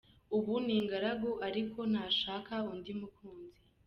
[0.37, 3.59] Ubu ni ingaragu ariko ntashaka undi mukunzi.